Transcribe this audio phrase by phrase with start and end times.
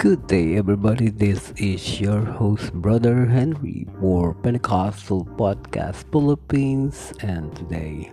[0.00, 1.12] Good day, everybody.
[1.12, 7.12] This is your host, Brother Henry, for Pentecostal Podcast Philippines.
[7.20, 8.08] And today,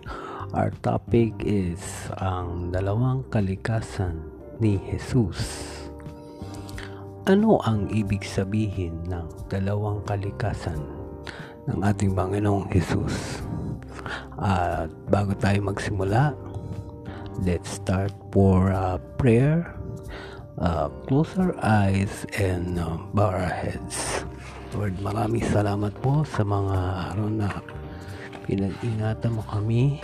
[0.51, 1.79] our topic is
[2.19, 4.19] ang dalawang kalikasan
[4.60, 5.39] ni Jesus.
[7.23, 10.83] Ano ang ibig sabihin ng dalawang kalikasan
[11.72, 13.40] ng ating Panginoong Jesus?
[14.35, 16.35] At bago tayo magsimula,
[17.47, 19.71] let's start for a prayer
[20.61, 24.25] uh, close our eyes and uh, bow our heads.
[24.75, 26.77] Lord, maraming salamat po sa mga
[27.13, 27.49] araw na
[28.45, 30.02] pinag-ingatan mo kami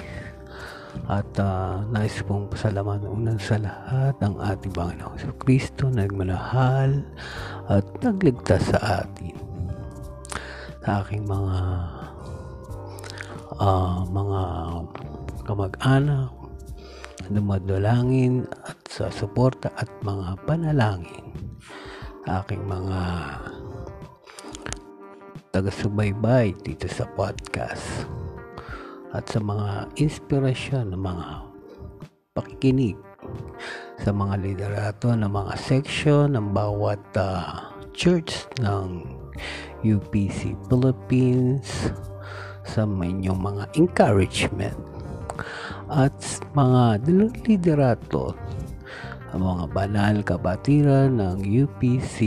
[1.10, 7.02] at uh, nais pong pasalamat unang sa lahat ang ating Panginoon sa Kristo na nagmanahal
[7.66, 9.34] at nagligtas sa atin
[10.86, 11.58] sa aking mga
[13.58, 14.42] uh, mga
[15.50, 16.30] kamag-anak
[17.32, 18.46] dumadalangin
[18.94, 21.34] sa suporta at mga panalangin.
[22.30, 23.02] Aking mga
[25.50, 28.06] taga-subaybay dito sa podcast
[29.18, 31.26] at sa mga inspirasyon ng mga
[32.38, 32.94] pakikinig
[33.98, 39.10] sa mga liderato ng mga section ng bawat uh, church ng
[39.82, 41.90] UPC Philippines
[42.62, 44.78] sa inyong mga encouragement
[45.90, 46.14] at
[46.54, 47.02] mga
[47.42, 48.38] liderato
[49.34, 52.18] ang mga banal kabatiran ng UPC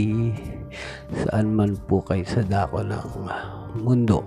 [1.23, 3.09] saan man po kayo sa dako ng
[3.79, 4.19] mundo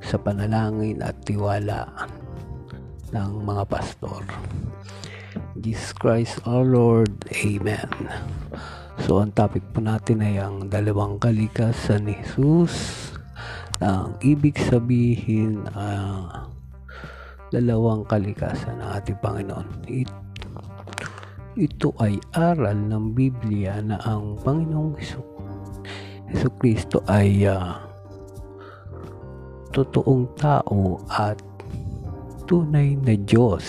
[0.00, 2.08] sa panalangin at tiwala
[3.12, 4.24] ng mga pastor.
[5.60, 7.12] Jesus Christ our Lord.
[7.44, 7.92] Amen.
[9.04, 13.12] So, ang topic po natin ay ang dalawang kalikasan ni Jesus.
[13.78, 16.48] Ang ibig sabihin, uh,
[17.52, 19.68] dalawang kalikasan ng ating Panginoon.
[19.86, 20.10] It,
[21.58, 25.26] ito ay aral ng Biblia na ang Panginoong Heso,
[26.54, 27.74] Kristo ay uh,
[29.74, 31.42] totoong tao at
[32.46, 33.66] tunay na Diyos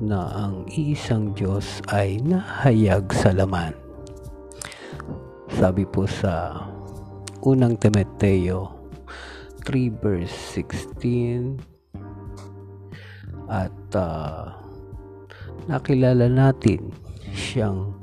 [0.00, 3.76] na ang iisang Diyos ay nahayag sa laman.
[5.52, 6.64] Sabi po sa
[7.44, 8.72] unang Timoteo
[9.68, 11.60] 3 verse 16
[13.52, 14.69] at uh,
[15.70, 16.90] nakilala natin
[17.30, 17.94] siyang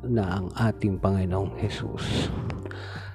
[0.00, 2.32] na ang ating Panginoong Hesus.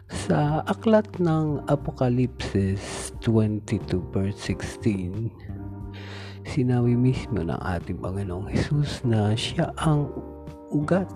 [0.05, 5.33] Sa aklat ng Apokalipsis 22 verse 16,
[6.45, 10.13] sinabi mismo ng ating Panginoong Hesus na siya ang
[10.69, 11.09] ugat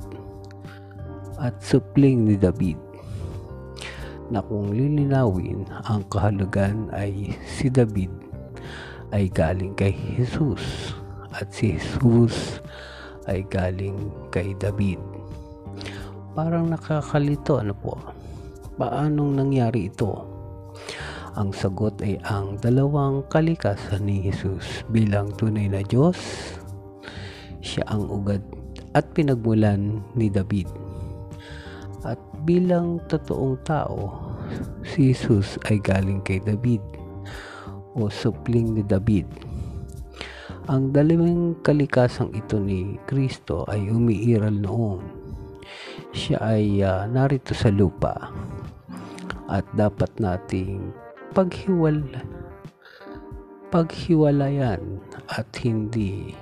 [1.38, 2.82] at supling ni David
[4.34, 8.10] na kung lilinawin ang kahulugan ay si David
[9.14, 10.98] ay galing kay Jesus
[11.36, 12.64] at si Jesus
[13.30, 14.98] ay galing kay David.
[16.34, 18.00] Parang nakakalito ano po.
[18.80, 20.26] Paanong nangyari ito?
[21.38, 26.18] Ang sagot ay ang dalawang kalikasan ni Jesus bilang tunay na Diyos.
[27.60, 28.42] Siya ang ugad
[28.98, 30.68] at pinagmulan ni David.
[32.08, 32.18] At
[32.48, 34.32] bilang totoong tao,
[34.82, 36.82] si Jesus ay galing kay David
[37.94, 39.28] o supling ni David.
[40.70, 45.02] Ang dalawang kalikasang ito ni Kristo ay umiiral noon.
[46.14, 48.30] Siya ay uh, narito sa lupa
[49.50, 50.94] at dapat nating
[51.34, 52.06] paghiwal
[53.74, 55.02] paghiwalayan
[55.34, 56.38] at hindi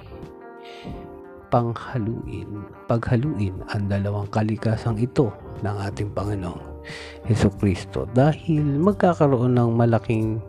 [1.48, 5.32] panghaluin paghaluin ang dalawang kalikasang ito
[5.64, 6.84] ng ating Panginoong
[7.32, 10.44] Heso Kristo dahil magkakaroon ng malaking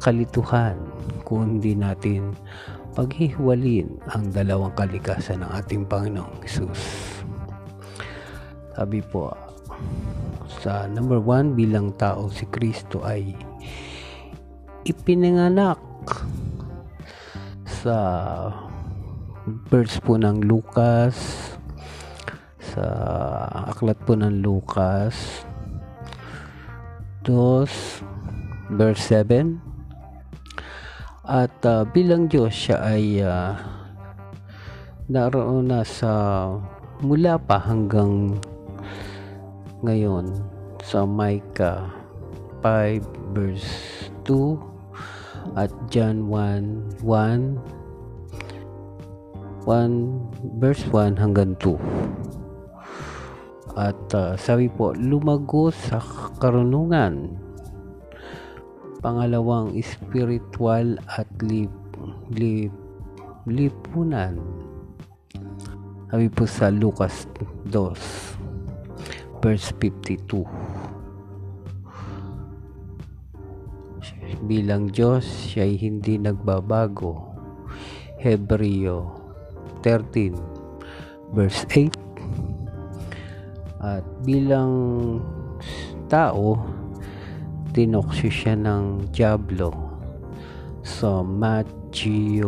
[0.00, 0.76] kalituhan
[1.24, 2.36] kung hindi natin
[2.94, 6.80] paghihiwalin ang dalawang kalikasan ng ating Panginoong Isus.
[8.74, 9.34] Sabi po,
[10.62, 13.34] sa number one, bilang tao si Kristo ay
[14.86, 15.82] ipinanganak
[17.66, 17.98] sa
[19.68, 21.14] verse po ng Lucas
[22.60, 22.86] sa
[23.68, 25.44] aklat po ng Lucas
[27.28, 29.73] 2 verse 7
[31.24, 33.56] at uh, bilang Diyos siya ay uh,
[35.08, 36.52] naroon na sa
[37.00, 38.36] mula pa hanggang
[39.80, 40.28] ngayon.
[40.84, 41.88] Sa Micah
[42.60, 43.72] 5 verse
[44.28, 47.56] 2 at John 1 1
[49.64, 51.76] 1 verse 1 hanggang 2
[53.74, 55.98] at uh, sabi po lumago sa
[56.38, 57.43] karunungan
[59.04, 61.68] Pangalawang, spiritual at lip,
[62.32, 62.72] lip,
[63.44, 64.40] lipunan.
[66.08, 67.28] Sabi po sa Lucas
[67.68, 70.40] 2 verse 52.
[74.48, 77.36] Bilang Diyos, siya ay hindi nagbabago.
[78.24, 79.20] Hebreo
[79.84, 80.32] 13
[81.36, 81.92] verse 8
[83.84, 84.72] At bilang
[86.08, 86.56] tao,
[87.74, 89.74] tinoksyo siya ng Diablo.
[90.86, 92.46] Sa Matthew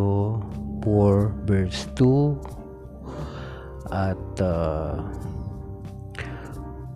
[0.86, 5.02] 4 verse 2 at uh,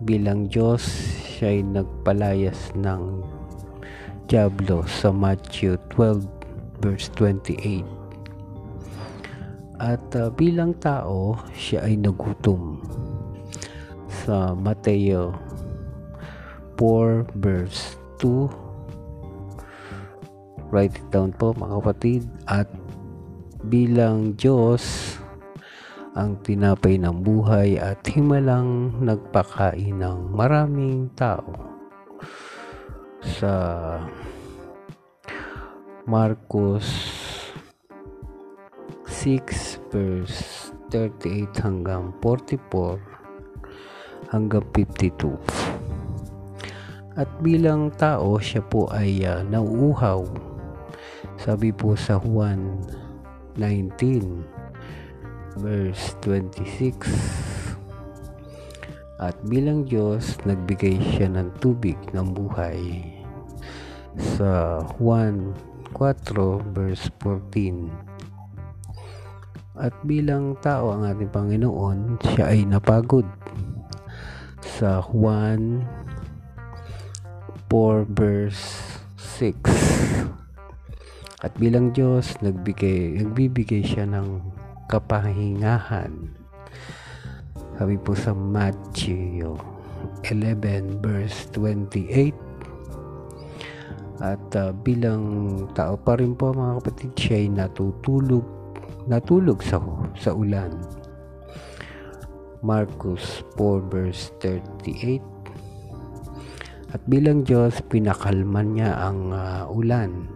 [0.06, 0.86] bilang Diyos
[1.26, 3.20] siya ay nagpalayas ng
[4.30, 4.86] Diablo.
[4.86, 6.22] Sa Matthew 12
[6.78, 8.00] verse 28
[9.80, 12.84] at uh, bilang tao siya ay nagutom.
[14.06, 15.32] Sa Mateo
[16.76, 18.70] 4 verse 2
[20.70, 22.22] write it down po mga kapatid.
[22.46, 22.70] At
[23.66, 25.18] bilang Diyos
[26.14, 31.54] ang tinapay ng buhay at himalang nagpakain ng maraming tao.
[33.20, 33.52] Sa
[36.08, 36.88] Marcos
[39.04, 42.98] 6 verse 38 hanggang 44
[44.32, 45.59] hanggang 52
[47.18, 50.22] at bilang tao, siya po ay uh, nauuhaw.
[51.40, 52.78] Sabi po sa Juan
[53.58, 54.60] 19
[55.58, 57.10] verse 26
[59.20, 63.04] at bilang Diyos nagbigay siya ng tubig ng buhay
[64.16, 65.52] sa Juan
[65.92, 67.90] 4 verse 14
[69.80, 73.26] at bilang tao ang ating Panginoon siya ay napagod
[74.64, 75.84] sa Juan
[77.70, 78.82] 4 verse
[79.38, 79.62] 6
[81.46, 84.42] at bilang Diyos nagbigay nagbibigay siya ng
[84.90, 86.10] kapahingahan.
[87.78, 89.54] Sabi po sa Matthew
[90.26, 92.34] 11 verse 28
[94.18, 95.22] at uh, bilang
[95.72, 98.44] tao pa rin po mga kapatid siya ay natutulog
[99.06, 99.78] natulog sa
[100.18, 100.74] sa ulan.
[102.66, 105.39] Marcos 4 verse 38
[106.90, 110.26] at bilang Diyos, pinakalman niya ang uh, ulan.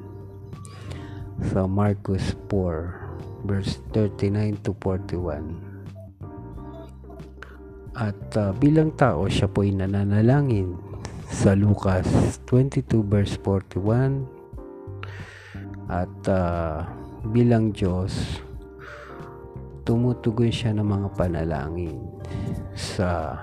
[1.51, 5.51] Sa Marcos 4, verse 39 to 41.
[7.99, 10.95] At uh, bilang tao, siya po ay nananalangin
[11.35, 12.07] sa Lucas
[12.47, 14.23] 22 verse 41
[15.91, 16.87] at uh,
[17.35, 18.39] bilang Diyos
[19.83, 21.99] tumutugon siya ng mga panalangin
[22.77, 23.35] sa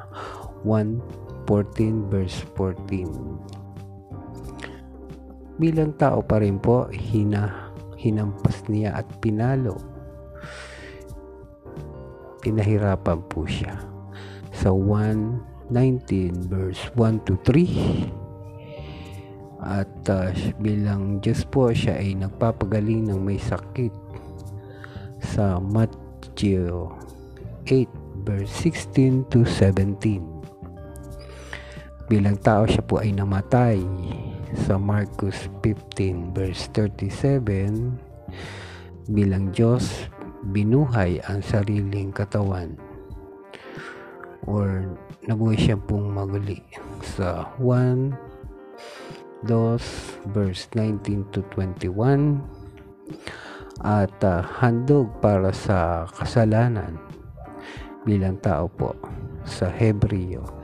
[0.63, 3.61] 1 14 verse 14
[5.61, 9.77] bilang tao pa rin po hina, hinampas niya at pinalo.
[12.41, 13.77] Pinahirapan po siya.
[14.49, 18.09] Sa 119 verse 1 to 3
[19.61, 23.93] at uh, bilang Diyos po siya ay nagpapagaling ng may sakit.
[25.21, 26.89] Sa Matthew
[27.69, 27.85] 8
[28.25, 30.40] verse 16 to 17
[32.11, 33.79] bilang tao siya po ay namatay.
[34.67, 40.11] Sa Marcos 15 verse 37 bilang Diyos
[40.51, 42.75] binuhay ang sariling katawan.
[44.43, 44.91] Or
[45.23, 46.59] nabuhay siya pong maguli.
[47.15, 52.43] Sa 1 2 verse 19 to 21
[53.87, 56.99] at uh, handog para sa kasalanan.
[58.03, 58.99] Bilang tao po
[59.47, 60.60] sa Hebreo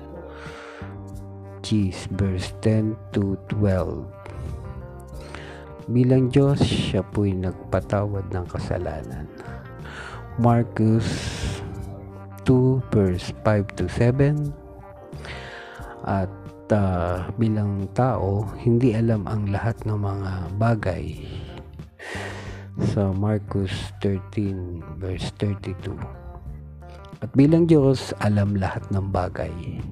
[1.68, 4.08] Gs verse 10 to 12
[5.92, 9.28] Bilang Diyos, siya po'y nagpatawad ng kasalanan.
[10.40, 11.08] Marcus
[12.48, 14.52] 2 verse 5 to 7
[16.08, 16.32] At
[16.72, 21.20] uh, bilang tao, hindi alam ang lahat ng mga bagay
[22.96, 25.96] sa Marcus 13 verse 32
[27.20, 29.84] At bilang Diyos, alam lahat ng bagay.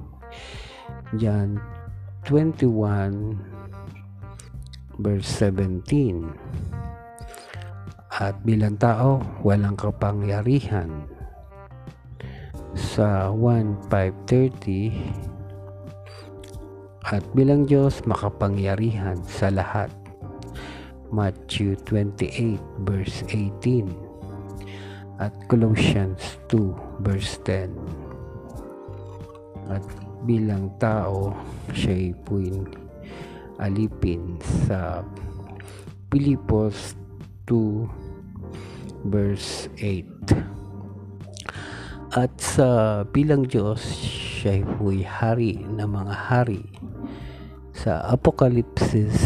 [1.13, 1.61] John
[2.25, 3.37] 21
[4.97, 6.33] verse 17
[8.15, 11.05] At bilang tao, walang kapangyarihan.
[12.73, 14.95] Sa 1.5.30
[17.05, 19.93] at bilang Diyos makapangyarihan sa lahat.
[21.13, 23.93] Matthew 28 verse 18
[25.21, 27.71] at Colossians 2 verse 10
[29.69, 29.85] at
[30.25, 31.31] bilang tao
[31.71, 32.49] siya po'y
[33.61, 35.05] alipin sa
[36.09, 36.97] Pilipos
[37.47, 40.65] 2 verse 8
[42.15, 43.83] At sa bilang Diyos,
[44.39, 46.63] siya po'y hari ng mga hari.
[47.75, 49.19] Sa Apokalipsis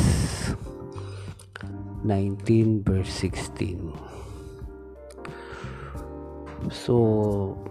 [2.01, 3.93] 19 verse 16.
[6.73, 6.95] So,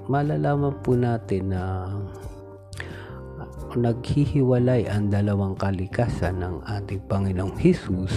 [0.07, 1.91] malalaman po natin na
[3.77, 8.15] naghihiwalay ang dalawang kalikasan ng ating Panginoong Hesus.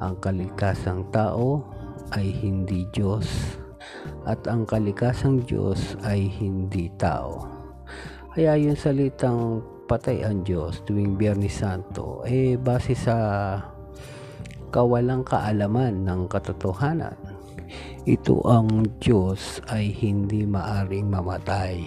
[0.00, 1.66] Ang kalikasang tao
[2.16, 3.26] ay hindi Diyos
[4.24, 7.44] at ang kalikasang Diyos ay hindi tao.
[8.32, 13.16] Kaya yung salitang patay ang Diyos tuwing Biyernes Santo eh base sa
[14.72, 17.16] kawalang kaalaman ng katotohanan.
[18.06, 21.82] Ito ang Diyos ay hindi maaring mamatay.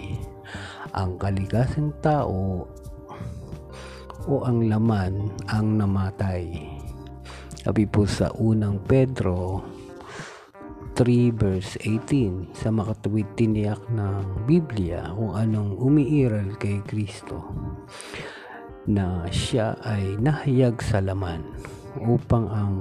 [0.90, 2.66] Ang kalikasang tao
[4.26, 6.66] o ang laman ang namatay.
[7.60, 9.62] Sabi po sa unang Pedro
[10.98, 17.40] 3 verse 18 sa makatuwid tiniyak ng Biblia kung anong umiiral kay Kristo
[18.84, 21.46] na siya ay nahayag sa laman
[22.00, 22.74] upang ang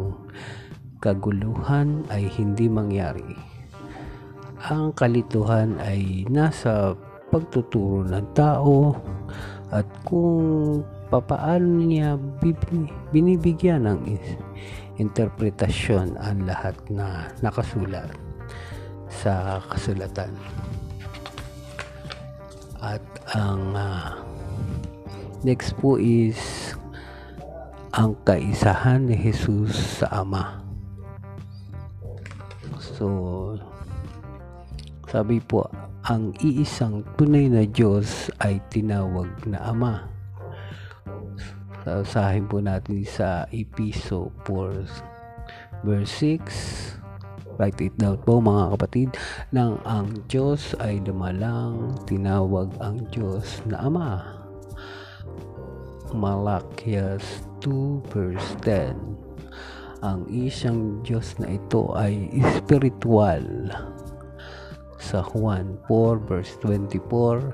[1.00, 3.36] kaguluhan ay hindi mangyari.
[4.68, 6.96] Ang kalituhan ay nasa
[7.30, 8.98] pagtuturo ng tao
[9.70, 10.82] at kung
[11.14, 12.18] papaano niya
[13.14, 14.00] binibigyan ng
[14.98, 18.10] interpretasyon ang lahat na nakasulat
[19.10, 20.34] sa kasulatan.
[22.80, 23.04] At
[23.36, 24.16] ang uh,
[25.42, 26.38] next po is
[27.94, 30.62] ang kaisahan ni Jesus sa Ama.
[32.80, 33.56] So,
[35.10, 35.66] sabi po,
[36.10, 40.10] ang iisang tunay na Diyos ay tinawag na Ama.
[41.86, 49.10] Sasahin po natin sa Episo 4 verse 6 write it down po mga kapatid.
[49.54, 54.10] Nang ang Diyos ay dumalang tinawag ang Diyos na Ama.
[56.10, 58.98] Malakias 2 verse 10
[60.02, 63.46] ang isang Diyos na ito ay spiritual
[65.10, 67.50] sa Juan 4 verse 24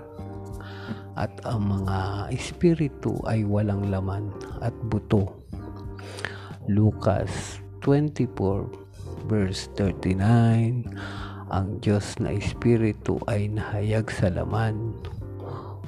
[1.16, 4.28] at ang mga espiritu ay walang laman
[4.60, 5.32] at buto.
[6.68, 8.68] Lucas 24
[9.32, 10.84] verse 39
[11.48, 14.92] ang Diyos na espiritu ay nahayag sa laman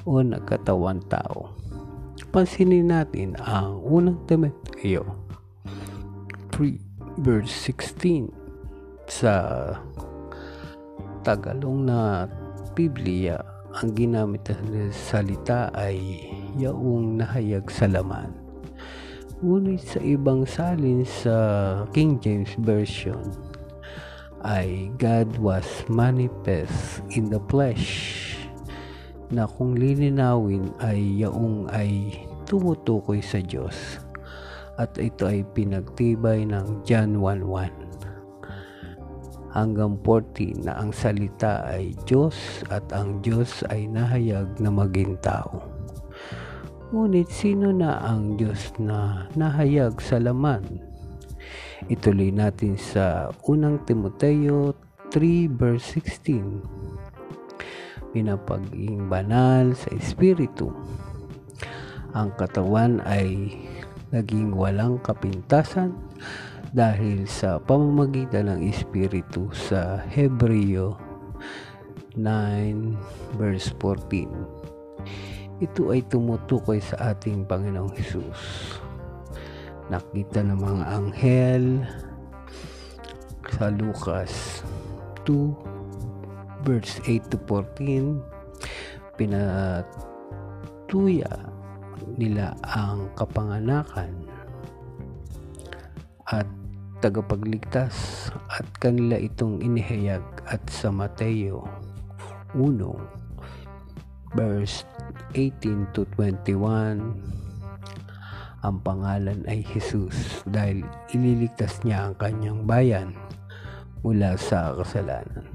[0.08, 1.52] o nagkatawan tao.
[2.32, 5.04] Pansinin natin ang unang Timoteo
[6.56, 8.32] 3 verse 16
[9.08, 9.34] sa
[11.26, 12.30] Tagalong na
[12.78, 13.42] Biblia
[13.78, 15.98] ang ginamit na salita ay
[16.56, 18.30] yaong nahayag sa laman.
[19.38, 21.34] Ngunit sa ibang salin sa
[21.94, 23.22] King James Version
[24.46, 28.34] ay God was manifest in the flesh
[29.34, 34.02] na kung lilinawin ay yaong ay tumutukoy sa Diyos.
[34.78, 37.87] At ito ay pinagtibay ng John 1.1
[39.52, 45.64] hanggang 40 na ang salita ay Diyos at ang Diyos ay nahayag na maging tao.
[46.88, 50.80] Ngunit sino na ang Diyos na nahayag sa laman?
[51.92, 54.72] Ituloy natin sa unang Timoteo
[55.12, 56.88] 3 verse 16
[58.12, 60.72] pinapaging banal sa espiritu.
[62.16, 63.52] Ang katawan ay
[64.08, 65.92] naging walang kapintasan
[66.72, 71.00] dahil sa pamamagitan ng espiritu sa Hebreo
[72.12, 75.62] 9 verse 14.
[75.64, 78.40] Ito ay tumutukoy sa ating Panginoong Hesus.
[79.88, 81.88] Nakita ng mga anghel
[83.48, 84.60] sa Lucas
[85.24, 88.20] 2 verse 8 to 14
[89.18, 89.90] pinatuya
[92.14, 94.12] nila ang kapanganakan
[96.28, 96.46] at
[96.98, 101.66] tagapagligtas at kanila itong inihayag at sa Mateo
[102.54, 102.78] 1
[104.34, 104.84] verse
[105.34, 107.14] 18 to 21
[108.58, 110.82] ang pangalan ay Jesus dahil
[111.14, 113.14] ililigtas niya ang kanyang bayan
[114.02, 115.46] mula sa kasalanan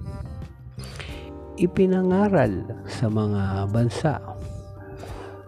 [1.54, 4.18] ipinangaral sa mga bansa.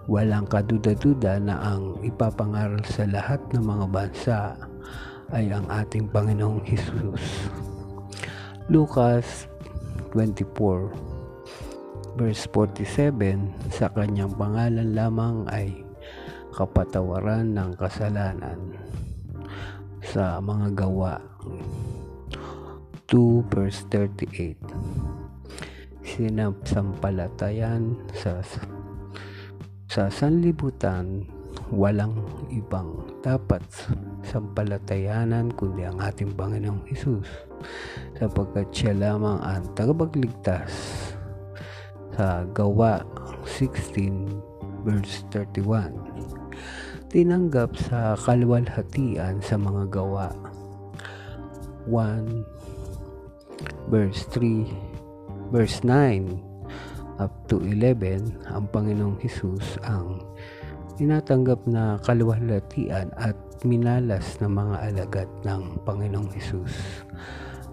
[0.06, 4.40] Walang kaduda-duda na ang ipapangaral sa lahat ng mga bansa
[5.36, 7.52] ay ang ating Panginoong Hesus.
[8.72, 9.52] Lucas
[10.16, 15.76] 24 verse 47 sa kanyang pangalan lamang ay
[16.56, 18.80] kapatawaran ng kasalanan
[20.00, 21.20] sa mga gawa
[23.12, 24.56] 2 verse 38
[26.08, 28.40] sinasampalatayan sa
[29.92, 31.28] sa sanlibutan
[31.74, 32.14] walang
[32.54, 32.94] ibang
[33.26, 33.66] dapat
[34.30, 37.26] sampalatayanan kundi ang ating Panginoong Hesus
[38.22, 40.70] sapagkat siya lamang ang tagapagligtas
[42.14, 43.02] sa gawa
[43.58, 45.90] 16 verse 31
[47.10, 50.30] tinanggap sa kalwalhatian sa mga gawa
[51.90, 56.54] 1 verse 3 verse 9
[57.18, 60.20] up to 11 ang Panginoong Hesus ang
[60.96, 66.74] tinatanggap na kalwalhatian at minalas ng mga alagad ng Panginoong Hesus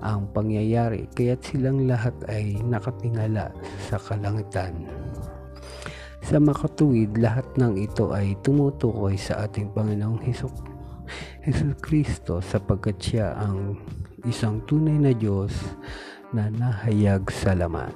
[0.02, 3.54] ang pangyayari kaya't silang lahat ay nakatingala
[3.86, 4.90] sa kalangitan.
[6.22, 10.54] Sa makatuwid, lahat ng ito ay tumutukoy sa ating Panginoong Hesus
[11.42, 13.78] Hesus Kristo sapagkat siya ang
[14.26, 15.54] isang tunay na Diyos
[16.30, 17.90] na nahayag sa laman.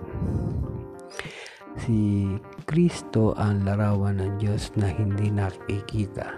[1.78, 2.26] Si
[2.66, 6.34] Kristo ang larawan ng Diyos na hindi nakikita.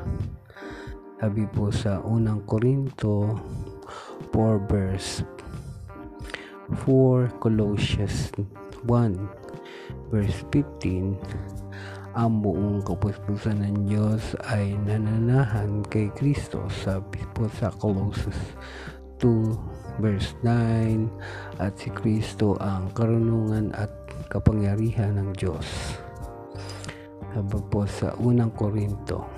[1.16, 3.32] Sabi po sa unang Korinto
[4.36, 5.24] 4 verse
[6.84, 8.28] 4 Colossians
[8.84, 11.16] 1 verse 15
[12.12, 18.36] ang buong kapuspusan ng Diyos ay nananahan kay Kristo sabi po sa Colossus
[19.24, 21.08] 2 verse 9
[21.56, 23.88] at si Kristo ang karunungan at
[24.28, 26.04] kapangyarihan ng Diyos
[27.34, 29.28] sabi po sa unang Korinto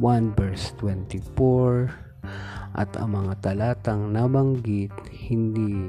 [0.00, 5.88] 1 verse 24 at ang mga talatang nabanggit hindi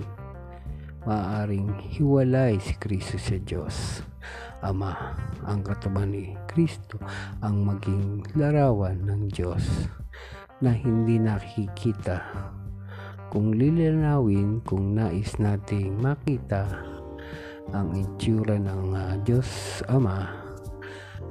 [1.07, 4.03] maaaring hiwalay si Kristo sa Diyos.
[4.59, 4.91] Ama,
[5.47, 6.99] ang katawan ni Kristo
[7.39, 9.63] ang maging larawan ng Diyos
[10.59, 12.23] na hindi nakikita.
[13.31, 16.67] Kung lilinawin, kung nais nating makita
[17.75, 20.46] ang itsura ng uh, Diyos Ama,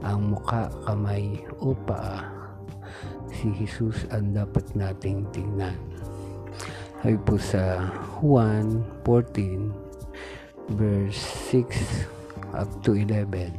[0.03, 2.27] ang muka, kamay o paa,
[3.33, 5.77] si Jesus ang dapat nating tingnan.
[7.05, 7.93] Ay po sa
[8.25, 9.71] 1, 14,
[10.75, 11.21] verse
[11.53, 13.53] 6 up to 11.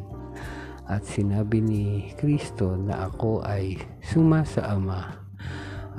[0.87, 5.27] At sinabi ni Kristo na ako ay suma sa Ama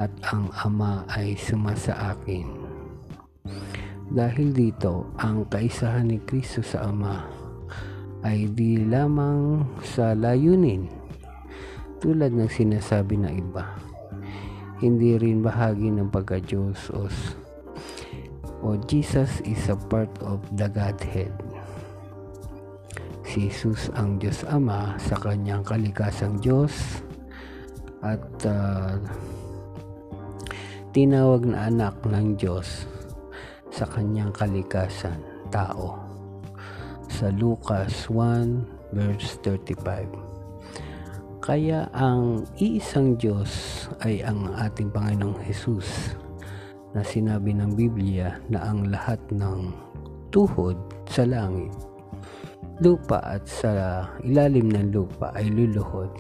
[0.01, 2.49] at ang Ama ay suma sa akin.
[4.09, 7.38] Dahil dito, ang kaisahan ni Kristo sa Ama
[8.29, 10.85] ay di lamang sa layunin
[12.05, 13.89] tulad ng sinasabi ng iba
[14.79, 17.11] hindi rin bahagi ng pagka-Diyos o,
[18.63, 21.35] o Jesus is a part of the Godhead.
[23.27, 27.03] Si Jesus ang Diyos Ama sa kanyang kalikasang Diyos
[28.01, 28.97] at uh,
[30.95, 32.87] tinawag na anak ng Diyos
[33.69, 35.19] sa kanyang kalikasan
[35.51, 36.08] tao
[37.19, 40.29] sa Lucas 1 verse 35
[41.43, 43.51] kaya ang iisang Diyos
[44.05, 46.15] ay ang ating Panginoong Hesus
[46.93, 49.73] na sinabi ng Biblia na ang lahat ng
[50.29, 50.77] tuhod
[51.09, 51.73] sa langit,
[52.85, 56.13] lupa at sa ilalim ng lupa ay luluhod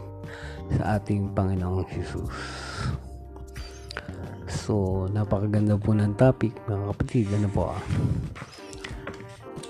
[0.80, 2.32] sa ating Panginoong Hesus.
[4.48, 7.26] So, napakaganda po ng topic mga kapatid.
[7.36, 7.82] Ano po ah?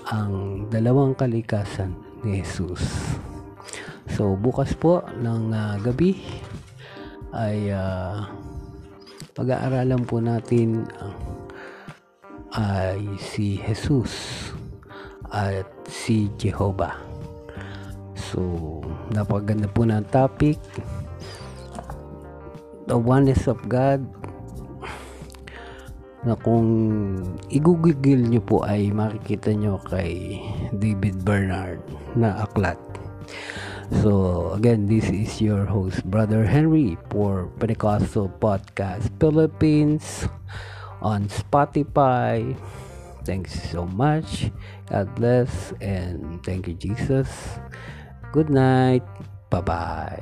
[0.09, 1.93] Ang dalawang kalikasan
[2.25, 2.81] ni Jesus.
[4.09, 6.17] So bukas po ng uh, gabi
[7.29, 8.25] ay uh,
[9.37, 11.13] pag-aaralan po natin uh,
[12.57, 14.49] ay si Jesus
[15.29, 16.97] at si Jehovah.
[18.17, 18.81] So
[19.13, 20.57] napaganda po ng topic
[22.89, 24.01] the oneness of God
[26.29, 26.69] na kung
[27.49, 30.37] igugigil nyo po ay makikita nyo kay
[30.69, 31.81] David Bernard
[32.13, 32.77] na aklat
[33.89, 40.29] So, again, this is your host, Brother Henry, for Pentecostal Podcast Philippines
[41.01, 42.53] on Spotify.
[43.25, 44.53] Thanks so much.
[44.93, 47.29] God bless and thank you, Jesus.
[48.31, 49.01] Good night.
[49.49, 50.21] Bye bye.